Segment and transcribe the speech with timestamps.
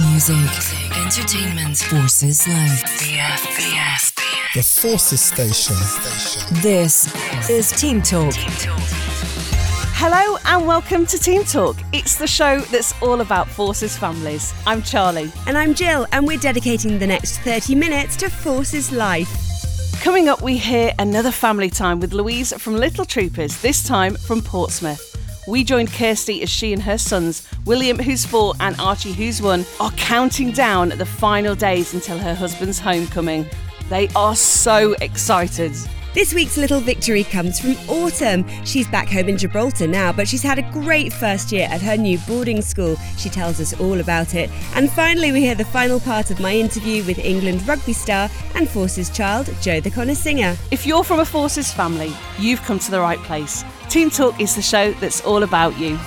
[0.00, 0.36] Music,
[0.96, 2.82] entertainment, forces life.
[2.82, 5.76] BF, BF, The Forces Station.
[6.62, 7.14] This
[7.50, 8.32] is Team Talk.
[9.94, 11.76] Hello and welcome to Team Talk.
[11.92, 14.54] It's the show that's all about Forces families.
[14.66, 15.30] I'm Charlie.
[15.46, 20.00] And I'm Jill, and we're dedicating the next 30 minutes to Forces Life.
[20.00, 24.40] Coming up, we hear another family time with Louise from Little Troopers, this time from
[24.40, 25.11] Portsmouth.
[25.48, 29.66] We joined Kirsty as she and her sons, William, who's four, and Archie, who's one,
[29.80, 33.46] are counting down the final days until her husband's homecoming.
[33.88, 35.72] They are so excited.
[36.14, 38.44] This week's little victory comes from Autumn.
[38.64, 41.96] She's back home in Gibraltar now, but she's had a great first year at her
[41.96, 42.96] new boarding school.
[43.16, 44.48] She tells us all about it.
[44.76, 48.68] And finally, we hear the final part of my interview with England rugby star and
[48.68, 50.56] Forces child, Joe Cokanasiga.
[50.70, 53.64] If you're from a Forces family, you've come to the right place.
[53.92, 55.98] Team Talk is the show that's all about you.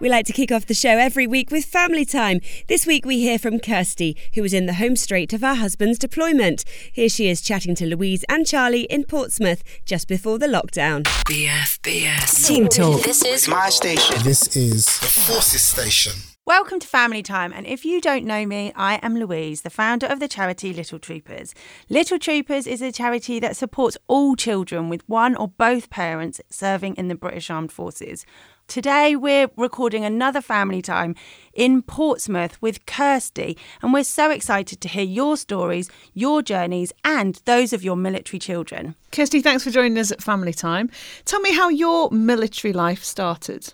[0.00, 2.40] We like to kick off the show every week with family time.
[2.68, 5.98] This week we hear from Kirsty, who was in the home straight of her husband's
[5.98, 6.64] deployment.
[6.90, 11.02] Here she is chatting to Louise and Charlie in Portsmouth just before the lockdown.
[11.26, 12.46] BF, BS.
[12.46, 13.02] Team Talk.
[13.02, 14.22] This is My station.
[14.22, 16.35] This is The Forces Station.
[16.48, 20.06] Welcome to Family Time, and if you don't know me, I am Louise, the founder
[20.06, 21.52] of the charity Little Troopers.
[21.88, 26.94] Little Troopers is a charity that supports all children with one or both parents serving
[26.94, 28.24] in the British Armed Forces.
[28.68, 31.16] Today, we're recording another family time
[31.52, 37.40] in Portsmouth with Kirsty, and we're so excited to hear your stories, your journeys, and
[37.44, 38.94] those of your military children.
[39.10, 40.90] Kirsty, thanks for joining us at Family Time.
[41.24, 43.72] Tell me how your military life started.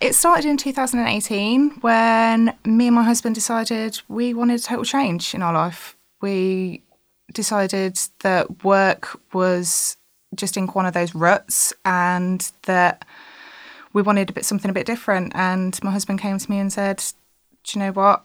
[0.00, 5.34] It started in 2018 when me and my husband decided we wanted a total change
[5.34, 5.94] in our life.
[6.22, 6.82] We
[7.34, 9.98] decided that work was
[10.34, 13.04] just in one of those ruts and that
[13.92, 15.32] we wanted a bit something a bit different.
[15.34, 17.04] And my husband came to me and said,
[17.64, 18.24] Do you know what?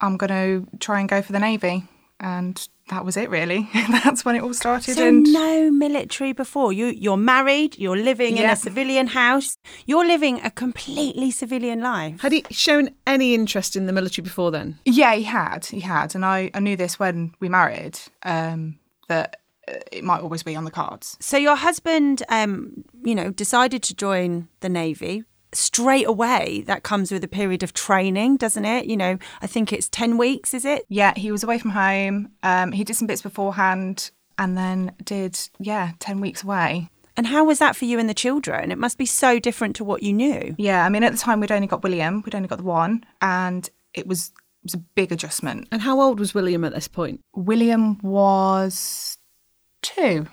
[0.00, 1.84] I'm going to try and go for the Navy.
[2.18, 3.68] And that was it, really.
[3.74, 4.96] That's when it all started.
[4.96, 6.72] So, and no military before.
[6.72, 9.56] You, you're married, you're living in a civilian house,
[9.86, 12.20] you're living a completely civilian life.
[12.20, 14.78] Had he shown any interest in the military before then?
[14.84, 15.64] Yeah, he had.
[15.66, 16.14] He had.
[16.14, 18.78] And I, I knew this when we married um,
[19.08, 21.16] that uh, it might always be on the cards.
[21.20, 25.24] So your husband, um, you know, decided to join the navy.
[25.54, 28.86] Straight away, that comes with a period of training, doesn't it?
[28.86, 30.84] You know, I think it's ten weeks, is it?
[30.88, 32.30] Yeah, he was away from home.
[32.42, 36.88] Um, he did some bits beforehand and then did, yeah, 10 weeks away.
[37.16, 38.72] And how was that for you and the children?
[38.72, 40.54] It must be so different to what you knew.
[40.58, 43.04] Yeah, I mean, at the time, we'd only got William, we'd only got the one,
[43.22, 44.32] and it was,
[44.62, 45.68] it was a big adjustment.
[45.70, 47.20] And how old was William at this point?
[47.34, 49.18] William was
[49.82, 50.26] two.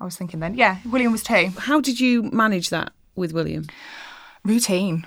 [0.00, 0.56] I was thinking then.
[0.56, 1.52] Yeah, William was two.
[1.56, 3.66] How did you manage that with William?
[4.44, 5.06] Routine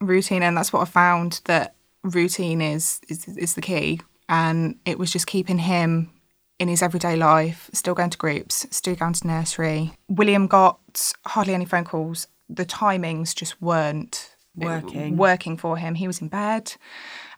[0.00, 4.00] routine and that's what i found that routine is is, is the key.
[4.28, 6.10] And it was just keeping him
[6.58, 9.92] in his everyday life still going to groups still going to nursery.
[10.08, 10.78] William got
[11.26, 12.28] hardly any phone calls.
[12.48, 15.16] The timings just weren't Working.
[15.16, 15.94] working for him.
[15.94, 16.74] He was in bed.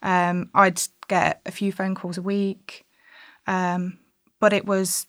[0.02, 2.84] Um, i'd get a few phone calls a week.
[3.46, 3.98] Um,
[4.40, 5.06] but it was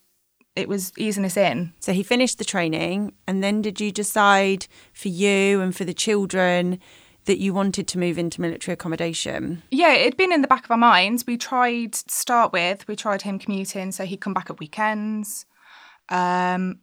[0.56, 4.68] it was easing us in So he finished the training, and then did you decide
[4.94, 6.80] for you and for the children
[7.26, 9.64] that you wanted to move into military accommodation?
[9.72, 11.26] Yeah, it'd been in the back of our minds.
[11.26, 15.46] We tried to start with, we tried him commuting so he'd come back at weekends.
[16.10, 16.80] Um,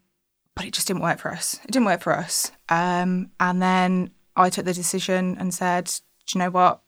[0.57, 1.61] but it just didn't work for us.
[1.65, 2.51] It didn't work for us.
[2.69, 6.81] Um, and then I took the decision and said, Do you know what?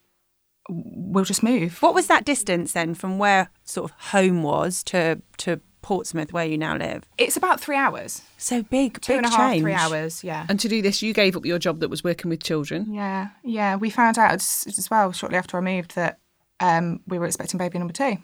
[0.69, 1.83] We'll just move.
[1.83, 6.47] What was that distance then from where sort of home was to to Portsmouth, where
[6.47, 7.05] you now live?
[7.19, 8.23] It's about three hours.
[8.39, 9.63] So big, Two big and a half, change.
[9.63, 10.47] three hours, yeah.
[10.49, 12.93] And to do this, you gave up your job that was working with children.
[12.93, 13.77] Yeah, yeah.
[13.77, 16.19] We found out as, as well shortly after I moved that
[16.61, 18.17] um, we were expecting baby number two.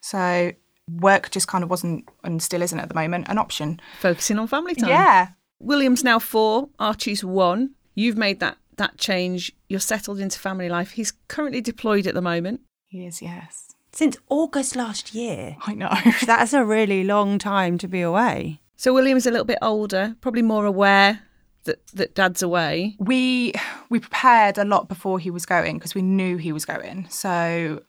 [0.00, 0.52] So
[0.90, 3.80] work just kind of wasn't, and still isn't at the moment, an option.
[4.00, 4.88] Focusing on family time.
[4.88, 5.28] Yeah.
[5.60, 7.74] William's now four, Archie's one.
[7.94, 9.52] You've made that that change.
[9.68, 10.92] You're settled into family life.
[10.92, 12.60] He's currently deployed at the moment.
[12.86, 13.66] He is, yes.
[13.98, 15.56] Since August last year.
[15.66, 15.92] I know.
[16.24, 18.60] That's a really long time to be away.
[18.76, 21.22] So William's a little bit older, probably more aware
[21.64, 22.94] that, that dad's away.
[23.00, 23.54] we
[23.90, 27.08] we prepared a lot before he was going because we knew he was going.
[27.10, 27.82] So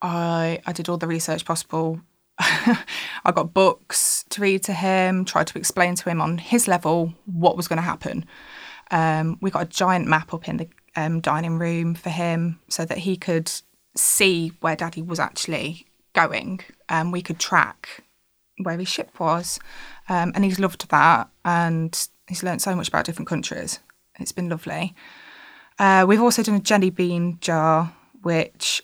[0.00, 2.00] I I did all the research possible.
[2.38, 7.12] I got books to read to him, tried to explain to him on his level
[7.26, 8.24] what was going to happen.
[8.92, 12.84] Um, we got a giant map up in the um, dining room for him so
[12.84, 13.50] that he could
[13.96, 16.60] see where Daddy was actually going.
[16.88, 18.02] Um, we could track
[18.62, 19.58] where his ship was,
[20.08, 21.28] um, and he's loved that.
[21.44, 23.80] And he's learnt so much about different countries.
[24.18, 24.94] it's been lovely.
[25.78, 28.82] Uh, we've also done a jelly bean jar, which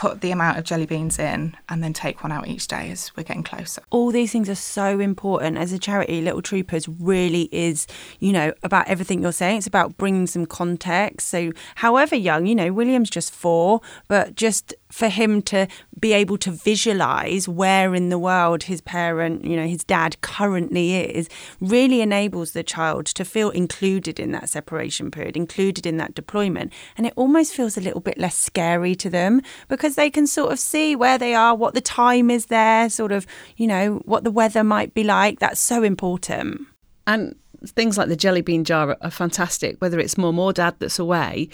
[0.00, 3.14] put the amount of jelly beans in and then take one out each day as
[3.14, 3.82] we're getting closer.
[3.90, 5.58] all these things are so important.
[5.58, 7.86] As a charity little troopers really is
[8.18, 9.58] you know about everything you're saying.
[9.58, 11.28] It's about bringing some context.
[11.28, 15.66] So however young you know william's just four but just for him to
[15.98, 20.94] be able to visualize where in the world his parent you know his dad currently
[20.94, 21.28] is
[21.60, 26.72] really enables the child to feel included in that separation period included in that deployment.
[26.96, 30.52] And it almost feels a little bit less scary to them because they can sort
[30.52, 33.26] of see where they are what the time is there sort of
[33.56, 35.38] you know what the weather might be like.
[35.38, 36.66] That's so important.
[37.06, 37.34] And
[37.66, 41.48] things like the jelly bean jar are fantastic, whether it's mum or dad that's away.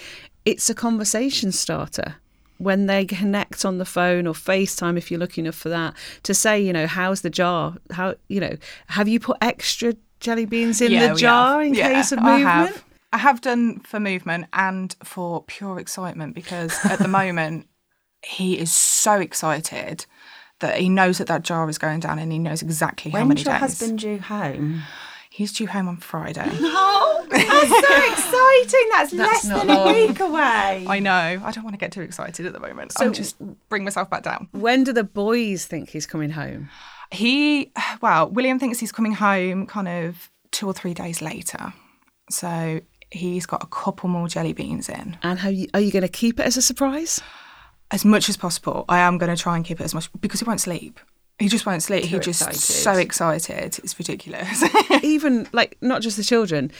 [0.45, 2.15] It's a conversation starter
[2.57, 5.93] when they connect on the phone or FaceTime if you're lucky enough for that
[6.23, 7.75] to say, you know, how's the jar?
[7.91, 8.55] How, you know,
[8.87, 11.67] have you put extra jelly beans in Yeah, the jar have.
[11.67, 12.71] in Yeah, case of I movement?
[12.71, 12.83] have.
[13.13, 17.67] I have done for movement and for pure excitement because at the moment
[18.23, 20.05] he is so excited
[20.59, 23.43] that he knows that that jar is going down and he knows exactly how many
[23.43, 23.45] days.
[23.45, 23.79] when's your days.
[23.79, 24.81] husband due home
[25.37, 26.49] He's due home on Friday.
[26.51, 31.11] oh that's so exciting that's, less not than a week away I know.
[31.11, 32.93] I don't want to get too excited at the moment.
[32.93, 33.35] So I'll just
[33.69, 34.47] bring myself back down.
[34.53, 36.69] When do the boys think he's coming home?
[37.11, 41.71] He, well, William thinks he's coming home kind of two or three days later.
[42.31, 42.81] So
[43.11, 45.19] he's got a couple more jelly beans in.
[45.21, 47.21] And how you, are you going to keep it as a surprise?
[47.91, 50.39] As much as possible, I am going to try and keep it as much because
[50.39, 50.99] he won't sleep.
[51.39, 52.03] He just won't sleep.
[52.05, 52.59] He's just excited.
[52.59, 53.79] so excited.
[53.83, 54.63] It's ridiculous.
[55.03, 56.71] Even like not just the children,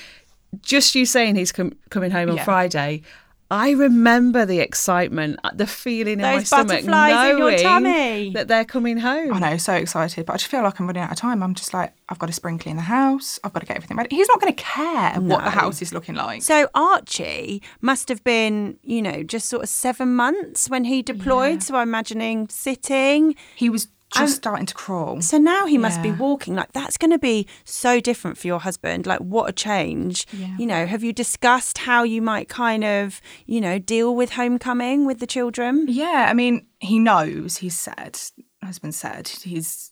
[0.62, 2.44] just you saying he's com- coming home on Yeah.
[2.44, 3.02] Friday.
[3.50, 8.30] I remember the excitement, uh, the feeling in my stomach, butterflies in your knowing tummy.
[8.32, 9.32] that they're coming home.
[9.32, 11.42] I know, so excited, but I just feel like I'm running out of time.
[11.42, 13.40] I'm just like, I've got to spring clean the house.
[13.46, 14.14] I've got to get everything ready.
[14.14, 16.42] He's not going to care what the house is looking like.
[16.42, 21.64] So Archie must have been, you know, just sort of seven months when he deployed.
[21.64, 23.34] So I'm imagining sitting.
[23.56, 23.88] He was
[24.18, 25.22] just I'm- starting to crawl.
[25.22, 26.56] So now he must be walking.
[26.56, 29.06] Like that's going to be so different for your husband.
[29.06, 30.26] Like what a change.
[30.34, 30.56] Yeah.
[30.58, 35.06] You know, have you discussed how you might kind of, you know, deal with homecoming
[35.06, 35.86] with the children?
[35.90, 37.58] Yeah, I mean, he knows.
[37.58, 38.20] He's said,
[38.64, 39.92] husband said, he's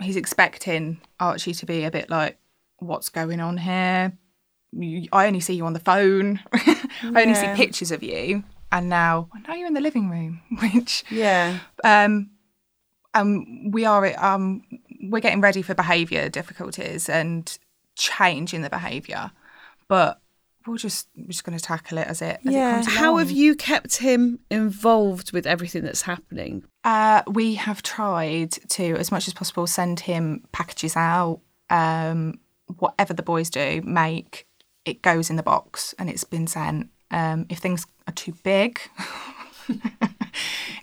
[0.00, 2.38] he's expecting Archie to be a bit like,
[2.78, 4.12] "What's going on here?
[4.72, 6.40] You, I only see you on the phone.
[6.52, 10.40] I only see pictures of you, and now now you're in the living room,
[10.74, 11.58] which Yeah.
[11.84, 12.30] um,
[13.20, 14.62] um, we are um,
[15.02, 17.58] we're getting ready for behaviour difficulties and
[17.96, 19.30] change in the behaviour,
[19.88, 20.20] but
[20.66, 22.80] we're just we're just going to tackle it as it as Yeah.
[22.80, 26.64] it comes How have you kept him involved with everything that's happening?
[26.84, 31.40] Uh, we have tried to, as much as possible, send him packages out.
[31.70, 32.38] Um,
[32.78, 34.46] whatever the boys do, make
[34.84, 36.88] it goes in the box and it's been sent.
[37.10, 38.78] Um, if things are too big,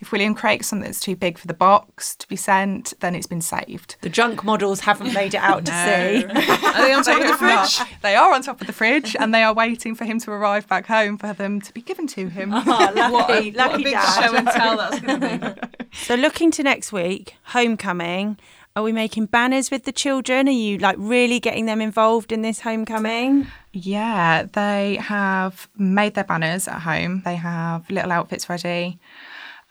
[0.05, 3.25] if William creates something that's too big for the box to be sent, then it's
[3.25, 3.95] been saved.
[4.01, 6.25] The junk models haven't made it out to sea.
[6.29, 7.89] Are they on top of the are fridge?
[8.03, 10.67] They are on top of the fridge and they are waiting for him to arrive
[10.67, 12.53] back home for them to be given to him.
[12.53, 12.63] Oh,
[12.95, 14.23] lucky, What a lucky big dad.
[14.29, 15.61] show and tell that's going to be.
[16.03, 18.37] So looking to next week, homecoming.
[18.75, 20.49] Are we making banners with the children?
[20.49, 23.47] Are you like really getting them involved in this homecoming?
[23.71, 27.21] Yeah, they have made their banners at home.
[27.23, 28.99] They have little outfits ready.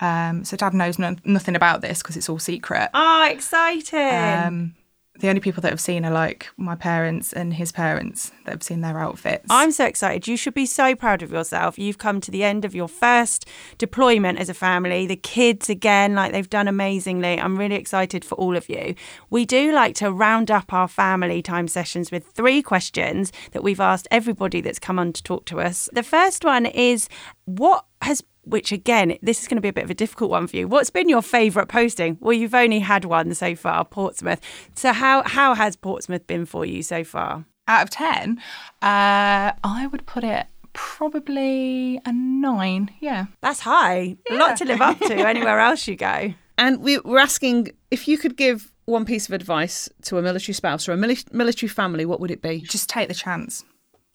[0.00, 2.90] Um, so dad knows no- nothing about this because it's all secret.
[2.94, 3.98] Oh, exciting.
[3.98, 4.74] Um,
[5.20, 8.62] the only people that have seen are like my parents and his parents that have
[8.64, 9.46] seen their outfits.
[9.48, 10.26] I'm so excited.
[10.26, 11.78] You should be so proud of yourself.
[11.78, 13.48] You've come to the end of your first
[13.78, 15.06] deployment as a family.
[15.06, 17.38] The kids, again, like they've done amazingly.
[17.38, 18.96] I'm really excited for all of you.
[19.30, 23.80] We do like to round up our family time sessions with three questions that we've
[23.80, 25.88] asked everybody that's come on to talk to us.
[25.92, 27.08] The first one is
[27.44, 30.46] what has which again, this is going to be a bit of a difficult one
[30.46, 30.68] for you.
[30.68, 32.18] What's been your favourite posting?
[32.20, 34.40] Well, you've only had one so far, Portsmouth.
[34.74, 37.44] So how how has Portsmouth been for you so far?
[37.66, 38.38] Out of 10,
[38.82, 42.90] uh, I would put it probably a nine.
[43.00, 43.26] Yeah.
[43.40, 44.16] That's high.
[44.30, 46.34] A lot to live up to anywhere else you go.
[46.56, 50.54] And we were asking if you could give one piece of advice to a military
[50.54, 52.60] spouse or a mili- military family, what would it be?
[52.60, 53.64] Just take the chance.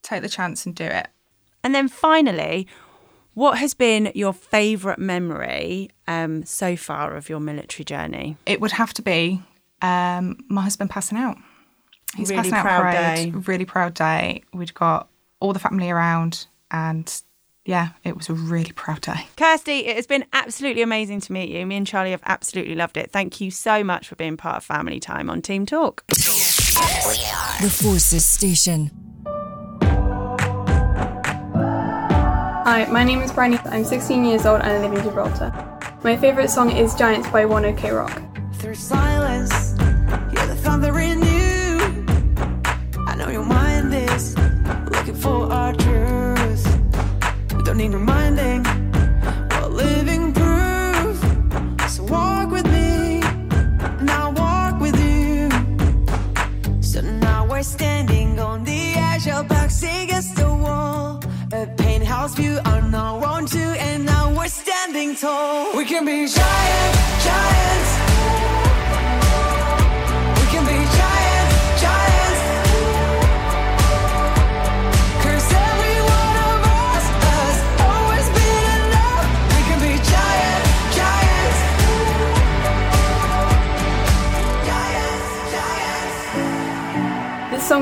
[0.04, 1.10] Take the chance and do it.
[1.66, 2.66] And then finally,
[3.40, 8.36] what has been your favourite memory um, so far of your military journey?
[8.46, 9.42] It would have to be
[9.82, 11.38] um, my husband passing out.
[12.18, 13.32] He's Really passing out proud parade.
[13.34, 13.40] day.
[13.46, 14.44] Really proud day.
[14.54, 15.08] We'd got
[15.40, 17.10] all the family around, and
[17.64, 19.28] yeah, it was a really proud day.
[19.38, 21.66] Kirsty, it has been absolutely amazing to meet you.
[21.66, 23.10] Me and Charlie have absolutely loved it.
[23.10, 26.06] Thank you so much for being part of Family Time on Team Talk.
[26.08, 29.09] The Forces Station.
[32.70, 33.58] Hi, my name is Bryony.
[33.66, 35.52] I'm 16 years old and I live in Gibraltar.
[36.04, 38.22] My favourite song is Giants by 1OK Rock.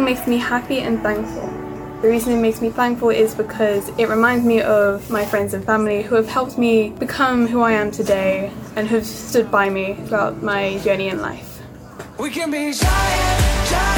[0.08, 1.48] Makes me happy and thankful.
[2.02, 5.66] The reason it makes me thankful is because it reminds me of my friends and
[5.66, 9.70] family who have helped me become who I am today and who have stood by
[9.70, 11.62] me throughout my journey in life.
[12.18, 13.98] We can be giant, giants.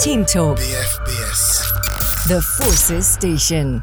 [0.00, 2.26] Team Talk, BFBS.
[2.28, 3.82] the Forces Station.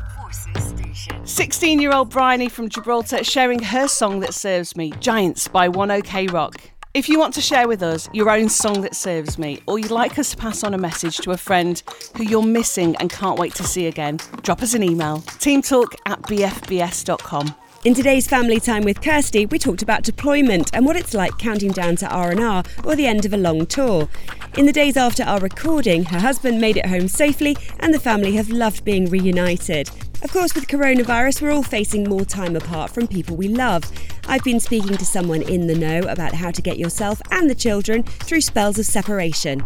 [1.25, 6.31] 16 year old Bryony from Gibraltar sharing her song that serves me, Giants by 1OK
[6.33, 6.59] Rock.
[6.95, 9.91] If you want to share with us your own song that serves me, or you'd
[9.91, 11.83] like us to pass on a message to a friend
[12.15, 16.19] who you're missing and can't wait to see again, drop us an email teamtalk at
[16.24, 17.53] bfbs.com.
[17.84, 21.72] In today's family time with Kirsty, we talked about deployment and what it's like counting
[21.72, 24.10] down to R&R or the end of a long tour.
[24.57, 28.36] In the days after our recording, her husband made it home safely and the family
[28.36, 29.89] have loved being reunited.
[30.24, 33.84] Of course, with coronavirus, we're all facing more time apart from people we love.
[34.27, 37.55] I've been speaking to someone in the know about how to get yourself and the
[37.55, 39.63] children through spells of separation.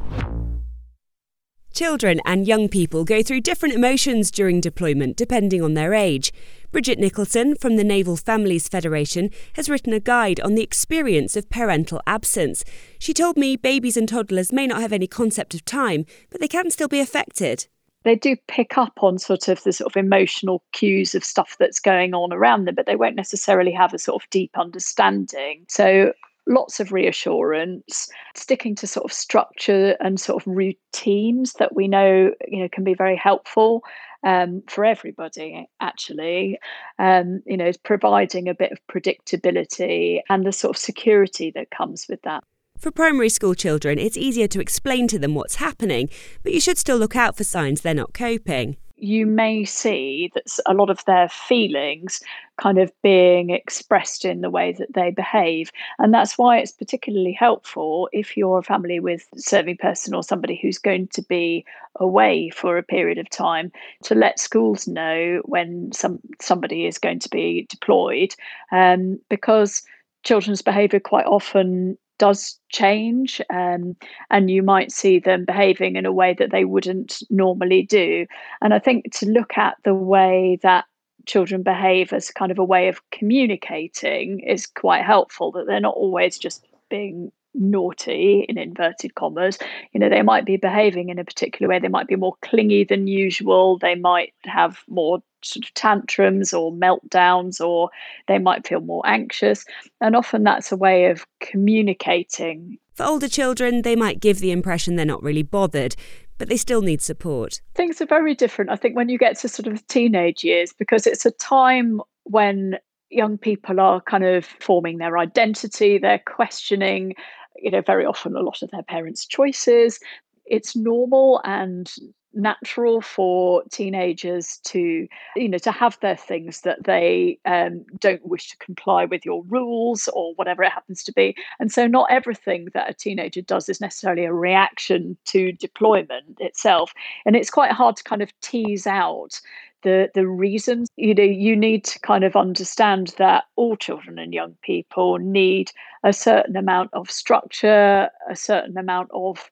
[1.74, 6.34] Children and young people go through different emotions during deployment depending on their age.
[6.72, 11.50] Bridget Nicholson from the Naval Families Federation has written a guide on the experience of
[11.50, 12.64] parental absence.
[12.98, 16.48] She told me babies and toddlers may not have any concept of time, but they
[16.48, 17.68] can still be affected.
[18.04, 21.80] they do pick up on sort of the sort of emotional cues of stuff that's
[21.80, 25.66] going on around them, but they won't necessarily have a sort of deep understanding.
[25.68, 26.14] So
[26.48, 32.32] lots of reassurance, sticking to sort of structure and sort of routines that we know,
[32.48, 33.84] you know, can be very helpful.
[34.24, 36.60] Um, for everybody, actually,
[37.00, 42.06] um, you know, providing a bit of predictability and the sort of security that comes
[42.08, 42.44] with that.
[42.78, 46.10] For primary school children, it's easier to explain to them what's happening,
[46.44, 48.78] but you should still look out for signs they're not coping.
[49.02, 52.22] You may see that a lot of their feelings
[52.58, 55.72] kind of being expressed in the way that they behave.
[55.98, 60.22] And that's why it's particularly helpful if you're a family with a serving person or
[60.22, 61.66] somebody who's going to be
[62.00, 63.72] away for a period of time
[64.04, 68.36] to let schools know when some somebody is going to be deployed
[68.72, 69.82] um, because
[70.24, 73.96] children's behaviour quite often does change um,
[74.30, 78.28] and you might see them behaving in a way that they wouldn't normally do.
[78.62, 80.86] And i think to look at the way that
[81.26, 85.96] children behave as kind of a way of communicating is quite helpful that they're not
[85.96, 89.58] always just being naughty in inverted commas
[89.92, 92.84] you know they might be behaving in a particular way they might be more clingy
[92.84, 97.90] than usual they might have more sort of tantrums or meltdowns or
[98.28, 99.66] they might feel more anxious
[100.00, 104.96] and often that's a way of communicating For older children, they might give the impression
[104.96, 105.96] they're not really bothered,
[106.38, 107.62] but they still need support.
[107.76, 111.06] things are very different i think when you get to sort of teenage years because
[111.08, 112.78] it's a time when
[113.10, 117.14] young people are kind of forming their identity they're questioning
[117.58, 120.00] you know very often a lot of their parents choices.
[120.46, 121.92] It's normal and
[122.34, 128.50] natural for teenagers to you know to have their things that they um, don't wish
[128.50, 131.36] to comply with your rules or whatever it happens to be.
[131.60, 136.94] And so not everything that a teenager does is necessarily a reaction to deployment itself.
[137.26, 139.42] And it's quite hard to kind of tease out
[139.84, 144.34] the the reasons you know you need to kind of understand that all children and
[144.34, 145.72] young people need
[146.04, 149.50] a certain amount of structure a certain amount of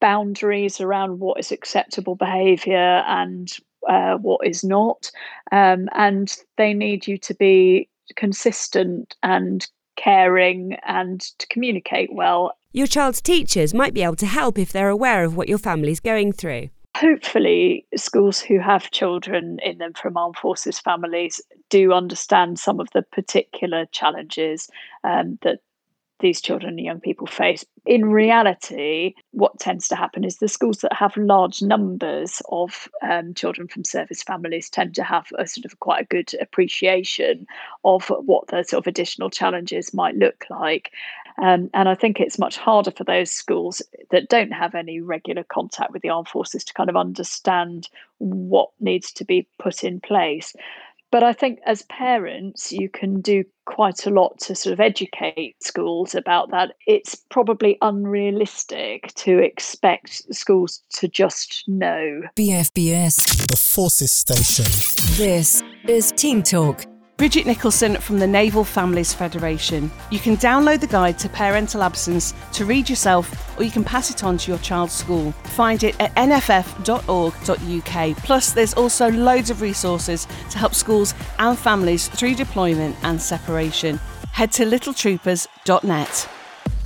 [0.00, 3.56] boundaries around what is acceptable behavior and
[3.88, 5.10] uh, what is not
[5.52, 12.52] um, and they need you to be consistent and caring and to communicate well.
[12.72, 16.00] Your child's teachers might be able to help if they're aware of what your family's
[16.00, 16.70] going through.
[17.02, 22.86] Hopefully, schools who have children in them from armed forces families do understand some of
[22.94, 24.70] the particular challenges
[25.02, 25.58] um, that
[26.20, 27.64] these children and young people face.
[27.84, 33.34] In reality, what tends to happen is the schools that have large numbers of um,
[33.34, 37.46] children from service families tend to have a sort of quite a good appreciation
[37.84, 40.92] of what the sort of additional challenges might look like.
[41.40, 45.44] Um, and I think it's much harder for those schools that don't have any regular
[45.44, 50.00] contact with the armed forces to kind of understand what needs to be put in
[50.00, 50.54] place.
[51.12, 55.62] But I think as parents, you can do quite a lot to sort of educate
[55.62, 56.74] schools about that.
[56.86, 62.22] It's probably unrealistic to expect schools to just know.
[62.34, 63.46] BFBS.
[63.46, 64.64] The Forces Station.
[65.18, 66.91] This is Team Talk.
[67.16, 69.90] Bridget Nicholson from the Naval Families Federation.
[70.10, 74.10] You can download the guide to parental absence to read yourself, or you can pass
[74.10, 75.32] it on to your child's school.
[75.44, 78.16] Find it at nff.org.uk.
[78.16, 83.98] Plus, there's also loads of resources to help schools and families through deployment and separation.
[84.32, 86.28] Head to littletroopers.net.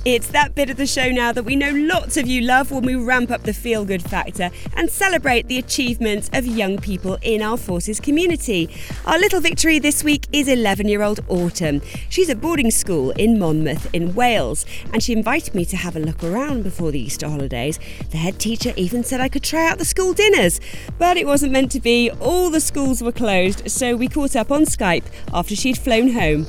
[0.09, 2.85] It's that bit of the show now that we know lots of you love when
[2.85, 7.41] we ramp up the feel good factor and celebrate the achievements of young people in
[7.41, 8.73] our forces community.
[9.05, 11.81] Our little victory this week is 11 year old Autumn.
[12.07, 15.99] She's at boarding school in Monmouth in Wales and she invited me to have a
[15.99, 17.77] look around before the Easter holidays.
[18.11, 20.61] The head teacher even said I could try out the school dinners,
[20.97, 22.09] but it wasn't meant to be.
[22.11, 26.47] All the schools were closed, so we caught up on Skype after she'd flown home.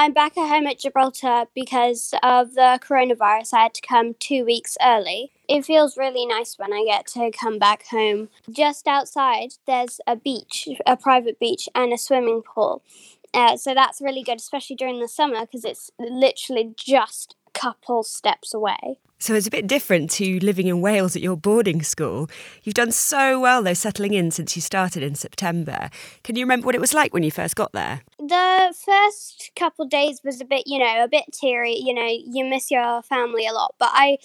[0.00, 3.52] I'm back at home at Gibraltar because of the coronavirus.
[3.52, 5.32] I had to come two weeks early.
[5.48, 8.28] It feels really nice when I get to come back home.
[8.48, 12.80] Just outside, there's a beach, a private beach, and a swimming pool.
[13.34, 18.54] Uh, so that's really good, especially during the summer because it's literally just couple steps
[18.54, 18.98] away.
[19.20, 22.30] So it's a bit different to living in Wales at your boarding school.
[22.62, 25.90] You've done so well, though, settling in since you started in September.
[26.22, 28.02] Can you remember what it was like when you first got there?
[28.20, 31.74] The first couple days was a bit, you know, a bit teary.
[31.74, 34.18] You know, you miss your family a lot, but I.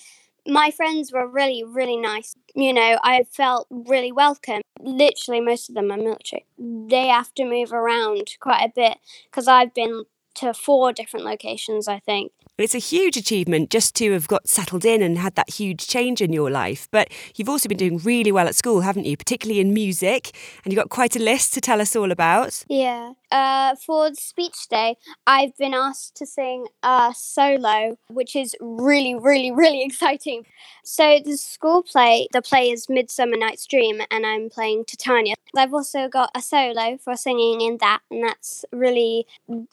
[0.46, 2.36] My friends were really, really nice.
[2.54, 4.62] You know, I felt really welcome.
[4.82, 6.46] Literally, most of them are military.
[6.60, 8.98] They have to move around quite a bit
[9.32, 10.04] because I've been
[10.36, 12.34] to four different locations, I think.
[12.60, 16.22] It's a huge achievement just to have got settled in and had that huge change
[16.22, 16.88] in your life.
[16.92, 19.18] But you've also been doing really well at school, haven't you?
[19.18, 20.38] Particularly in music.
[20.64, 22.64] And you've got quite a list to tell us all about.
[22.70, 23.14] Yeah.
[23.34, 29.52] Uh, for speech day, I've been asked to sing a solo, which is really, really,
[29.52, 30.46] really exciting.
[30.84, 35.34] So the school play, the play is Midsummer Night's Dream, and I'm playing Titania.
[35.56, 39.26] I've also got a solo for singing in that, and that's really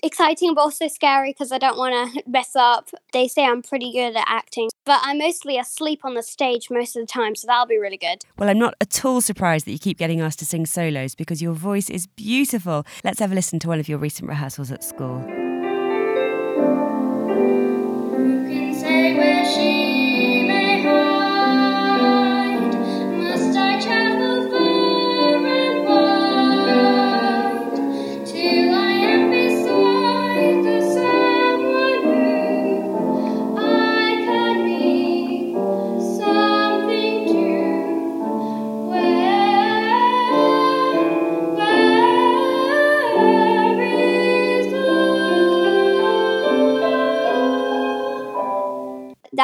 [0.03, 2.88] exciting but also scary because I don't want to mess up.
[3.12, 6.96] They say I'm pretty good at acting, but I'm mostly asleep on the stage most
[6.96, 8.25] of the time, so that'll be really good.
[8.38, 11.42] Well, I'm not at all surprised that you keep getting asked to sing solos because
[11.42, 12.87] your voice is beautiful.
[13.03, 15.49] Let's have a listen to one of your recent rehearsals at school.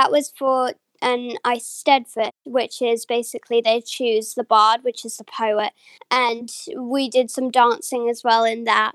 [0.06, 5.24] That was for an Eisteddfod, which is basically they choose the bard, which is the
[5.24, 5.72] poet,
[6.12, 8.94] and we did some dancing as well in that.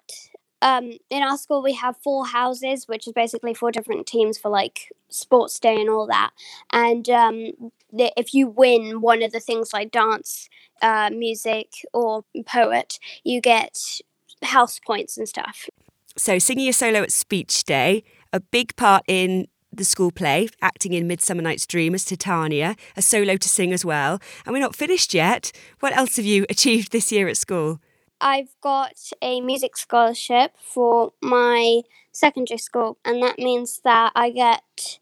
[0.61, 4.47] Um, in our school, we have four houses, which is basically four different teams for
[4.47, 6.31] like sports day and all that.
[6.71, 10.47] And um, the, if you win one of the things like dance,
[10.81, 13.99] uh, music, or poet, you get
[14.43, 15.67] house points and stuff.
[16.15, 20.93] So, singing a solo at speech day, a big part in the school play, acting
[20.93, 24.19] in Midsummer Night's Dream as Titania, a solo to sing as well.
[24.45, 25.51] And we're not finished yet.
[25.79, 27.79] What else have you achieved this year at school?
[28.19, 31.81] I've got a music scholarship for my
[32.11, 34.99] secondary school, and that means that I get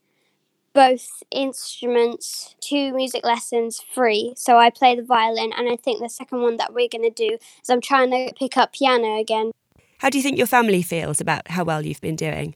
[0.73, 4.33] both instruments, two music lessons free.
[4.37, 7.09] So I play the violin, and I think the second one that we're going to
[7.09, 9.51] do is I'm trying to pick up piano again.
[9.97, 12.55] How do you think your family feels about how well you've been doing?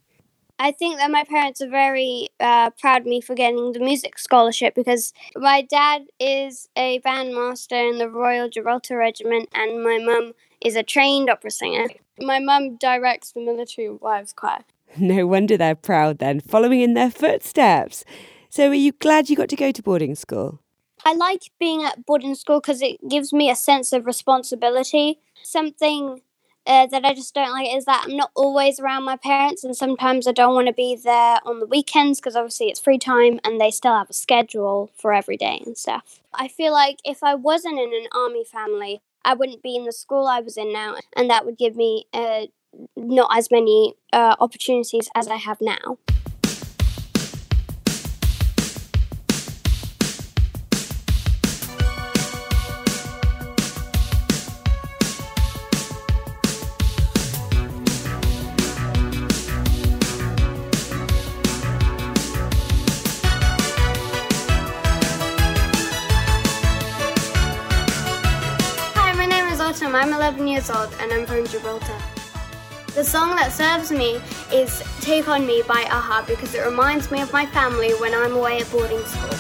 [0.64, 4.18] I think that my parents are very uh, proud of me for getting the music
[4.18, 10.32] scholarship because my dad is a bandmaster in the Royal Gibraltar Regiment and my mum
[10.64, 11.88] is a trained opera singer.
[12.18, 14.60] My mum directs the military wives choir.
[14.98, 18.06] No wonder they're proud then, following in their footsteps.
[18.50, 20.62] So, are you glad you got to go to boarding school?
[21.04, 25.20] I like being at boarding school because it gives me a sense of responsibility.
[25.42, 26.22] Something
[26.66, 29.76] uh, that I just don't like is that I'm not always around my parents, and
[29.76, 33.40] sometimes I don't want to be there on the weekends because obviously it's free time
[33.44, 36.22] and they still have a schedule for every day and stuff.
[36.34, 39.92] I feel like if I wasn't in an army family, I wouldn't be in the
[39.92, 42.48] school I was in now, and that would give me uh,
[42.96, 45.98] not as many uh, opportunities as I have now.
[73.44, 74.22] That serves me
[74.54, 78.38] is Take On Me by a-ha because it reminds me of my family when I'm
[78.38, 79.33] away at boarding school.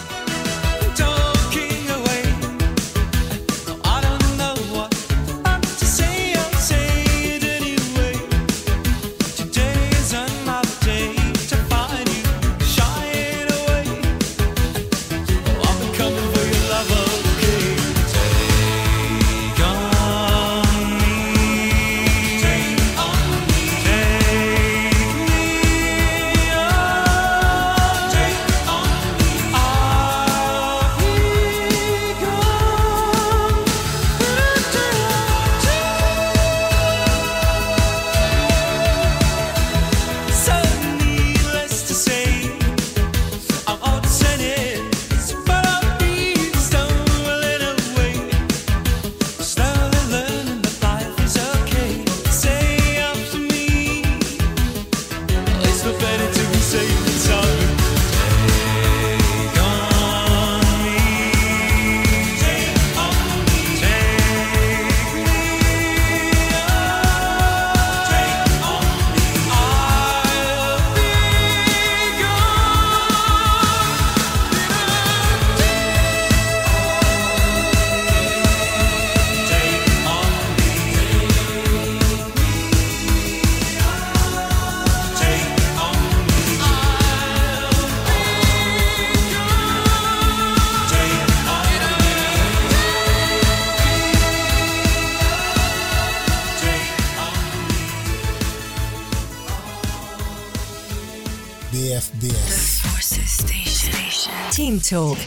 [104.84, 105.18] Talk.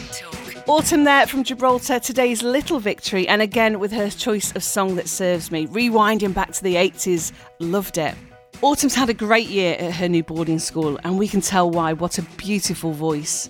[0.67, 5.09] Autumn there from Gibraltar, today's little victory, and again with her choice of song that
[5.09, 5.65] serves me.
[5.65, 8.13] Rewinding back to the 80s, loved it.
[8.61, 11.93] Autumn's had a great year at her new boarding school, and we can tell why.
[11.93, 13.49] What a beautiful voice.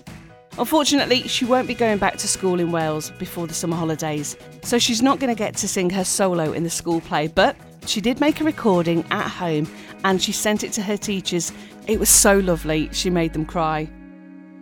[0.56, 4.78] Unfortunately, she won't be going back to school in Wales before the summer holidays, so
[4.78, 7.54] she's not going to get to sing her solo in the school play, but
[7.86, 9.70] she did make a recording at home
[10.04, 11.52] and she sent it to her teachers.
[11.86, 13.90] It was so lovely, she made them cry.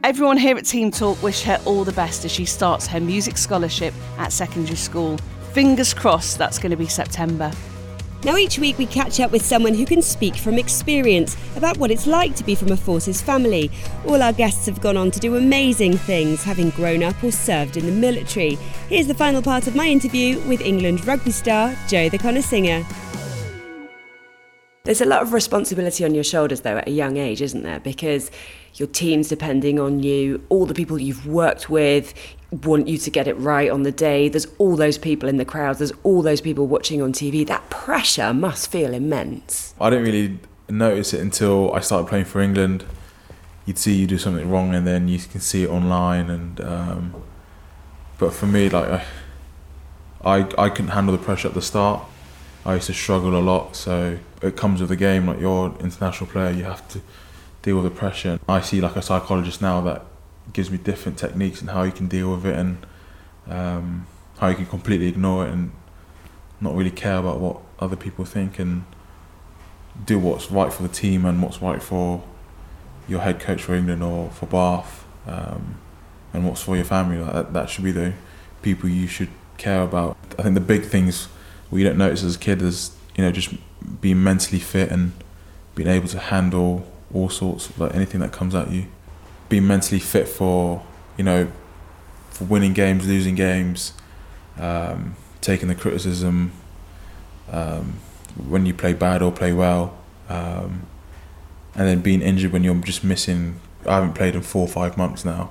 [0.06, 3.36] Everyone here at Team Talk wish her all the best as she starts her music
[3.36, 5.18] scholarship at secondary school.
[5.52, 7.50] Fingers crossed that's going to be September.
[8.22, 11.90] Now, each week we catch up with someone who can speak from experience about what
[11.90, 13.68] it's like to be from a Forces family.
[14.06, 17.76] All our guests have gone on to do amazing things, having grown up or served
[17.76, 18.54] in the military.
[18.88, 22.86] Here's the final part of my interview with England rugby star Joe Cokanasiga.
[24.86, 27.80] There's a lot of responsibility on your shoulders, though, at a young age, isn't there?
[27.80, 28.30] Because
[28.74, 32.14] your team's depending on you, all the people you've worked with
[32.62, 34.28] want you to get it right on the day.
[34.28, 37.44] There's all those people in the crowds, there's all those people watching on TV.
[37.44, 39.74] That pressure must feel immense.
[39.80, 42.84] I didn't really notice it until I started playing for England.
[43.64, 46.30] You'd see you do something wrong, and then you can see it online.
[46.30, 47.22] And um,
[48.18, 49.04] but for me, like I,
[50.24, 52.04] I, I couldn't handle the pressure at the start.
[52.64, 53.74] I used to struggle a lot.
[53.74, 55.26] So it comes with the game.
[55.26, 57.00] Like you're an international player, you have to
[57.62, 58.38] deal with the pressure.
[58.48, 60.04] I see like a psychologist now that
[60.52, 62.86] gives me different techniques and how you can deal with it and
[63.48, 64.06] um,
[64.38, 65.72] how you can completely ignore it and
[66.60, 68.84] not really care about what other people think and
[70.04, 72.22] do what's right for the team and what's right for
[73.08, 75.76] your head coach for England or for Bath um,
[76.32, 77.18] and what's for your family.
[77.18, 78.12] Like that, that should be the
[78.62, 80.16] people you should care about.
[80.38, 81.28] I think the big things
[81.70, 83.54] we don't notice as a kid is you know just
[84.00, 85.12] being mentally fit and
[85.74, 88.86] being able to handle all sorts of like anything that comes at you.
[89.48, 90.84] Being mentally fit for
[91.16, 91.50] you know
[92.30, 93.92] for winning games, losing games,
[94.58, 96.52] um, taking the criticism.
[97.50, 98.00] Um,
[98.48, 99.96] when you play bad or play well,
[100.28, 100.86] um,
[101.74, 103.60] and then being injured when you're just missing.
[103.86, 105.50] I haven't played in four or five months now.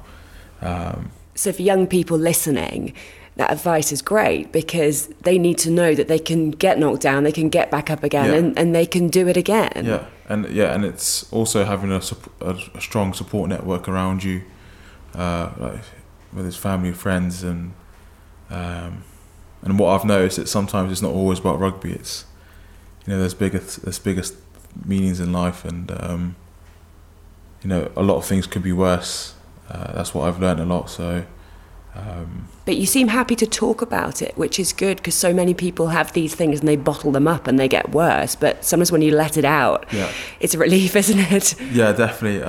[0.62, 2.94] Um, So for young people listening,
[3.38, 7.24] that advice is great because they need to know that they can get knocked down,
[7.24, 8.38] they can get back up again, Yeah.
[8.38, 9.84] and, and they can do it again.
[9.86, 12.02] Yeah, and yeah, and it's also having a,
[12.42, 14.44] a, a strong support network around you,
[15.14, 15.82] uh, like
[16.32, 17.74] whether it's family, friends, and
[18.50, 19.04] um,
[19.64, 21.92] and what I've noticed is sometimes it's not always about rugby.
[21.92, 22.26] It's
[23.06, 24.24] you know there's bigger there's bigger
[24.86, 26.36] meanings in life, and um,
[27.62, 29.34] you know a lot of things could be worse.
[29.70, 30.90] Uh, that's what I've learned a lot.
[30.90, 31.26] So.
[31.96, 35.54] Um, But you seem happy to talk about it, which is good because so many
[35.54, 38.36] people have these things and they bottle them up and they get worse.
[38.36, 40.10] But sometimes when you let it out, Yeah.
[40.40, 41.56] it's a relief, isn't it?
[41.72, 42.40] Yeah, definitely.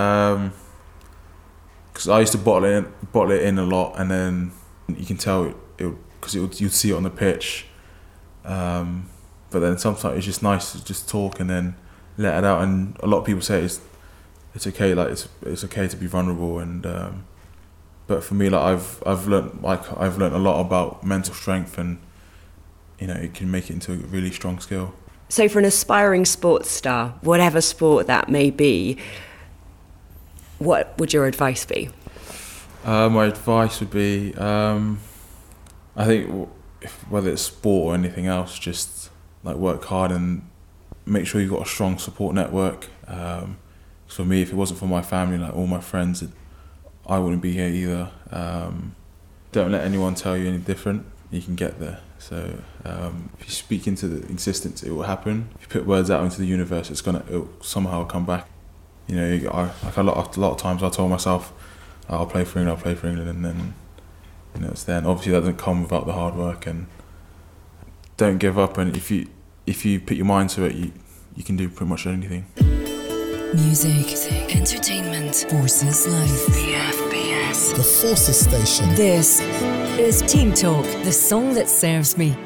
[1.92, 4.52] Because I used to bottle it, in, bottle it in a lot, and then
[4.88, 5.56] you can tell it
[6.20, 7.66] because it, would you'd see it on the pitch.
[8.44, 9.08] Um,
[9.50, 11.74] but then sometimes it's just nice to just talk and then
[12.18, 12.62] let it out.
[12.62, 13.80] And a lot of people say it's
[14.54, 16.58] it's okay, like it's it's okay to be vulnerable.
[16.58, 17.26] And um,
[18.06, 21.78] but for me, like I've I've learned like I've learned a lot about mental strength,
[21.78, 21.98] and
[22.98, 24.94] you know it can make it into a really strong skill.
[25.28, 28.96] So, for an aspiring sports star, whatever sport that may be,
[30.58, 31.90] what would your advice be?
[32.84, 35.00] Uh, my advice would be, um,
[35.96, 36.48] I think
[36.80, 39.10] if, whether it's sport or anything else, just
[39.42, 40.48] like work hard and
[41.04, 42.86] make sure you've got a strong support network.
[43.08, 43.58] Um,
[44.06, 46.22] for me, if it wasn't for my family, like all my friends,
[47.08, 48.10] I wouldn't be here either.
[48.30, 48.94] Um,
[49.52, 51.06] don't let anyone tell you any different.
[51.30, 52.00] You can get there.
[52.18, 55.48] So um, if you speak into the existence, it will happen.
[55.56, 58.48] If you put words out into the universe, it's gonna it'll somehow come back.
[59.06, 61.52] You know, I, like a lot, of, a lot of times I told myself,
[62.08, 63.74] I'll play for England, I'll play for England, and then
[64.54, 64.98] you know it's there.
[64.98, 66.86] And obviously that doesn't come without the hard work and
[68.16, 68.78] don't give up.
[68.78, 69.28] And if you
[69.66, 70.92] if you put your mind to it, you
[71.36, 72.85] you can do pretty much anything.
[73.54, 76.46] Music, entertainment, forces life.
[76.48, 77.76] BFBS.
[77.76, 78.92] The Forces Station.
[78.96, 79.40] This
[79.98, 82.36] is Team Talk, the song that serves me.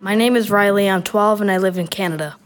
[0.00, 0.90] My name is Riley.
[0.90, 2.36] I'm 12 and I live in Canada.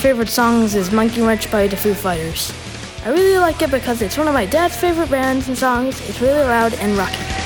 [0.00, 2.52] Favorite songs is Monkey Wrench by the Foo Fighters.
[3.04, 6.00] I really like it because it's one of my dad's favorite bands and songs.
[6.08, 7.37] It's really loud and rocky.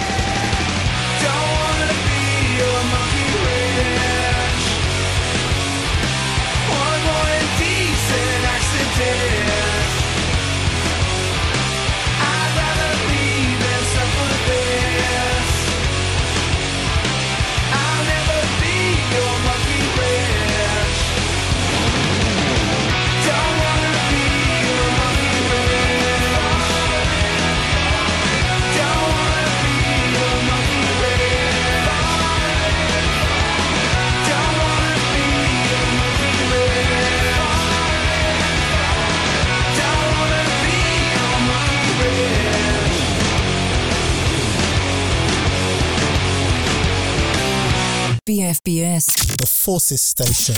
[49.92, 50.54] The Station.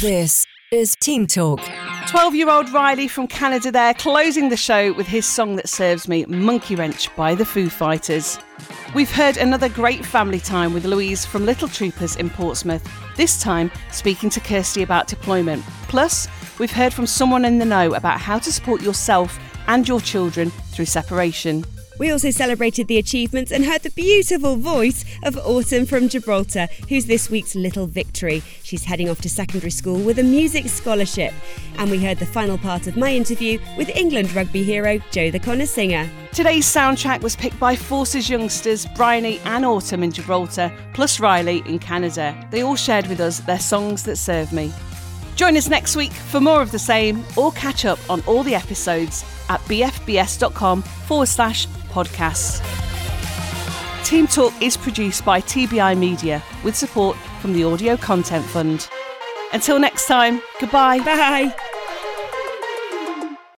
[0.00, 1.58] This is Team Talk.
[2.06, 6.06] 12 year old Riley from Canada there, closing the show with his song that serves
[6.06, 8.38] me, Monkey Wrench by the Foo Fighters.
[8.94, 13.72] We've heard another great family time with Louise from Little Troopers in Portsmouth, this time
[13.90, 15.64] speaking to Kirsty about deployment.
[15.88, 16.28] Plus,
[16.60, 20.50] we've heard from someone in the know about how to support yourself and your children
[20.70, 21.64] through separation.
[21.98, 27.06] We also celebrated the achievements and heard the beautiful voice of Autumn from Gibraltar, who's
[27.06, 28.42] this week's little victory.
[28.62, 31.32] She's heading off to secondary school with a music scholarship.
[31.78, 36.08] And we heard the final part of my interview with England rugby hero Joe Cokanasiga.
[36.32, 41.78] Today's soundtrack was picked by Forces youngsters Bryony and Autumn in Gibraltar, plus Riley in
[41.78, 42.36] Canada.
[42.50, 44.72] They all shared with us their songs that serve me.
[45.36, 48.54] Join us next week for more of the same, or catch up on all the
[48.54, 52.60] episodes at bfbs.com forward slash podcasts.
[54.04, 58.88] Team Talk is produced by TBI Media with support from the Audio Content Fund.
[59.52, 60.98] Until next time, goodbye.
[60.98, 61.65] Bye.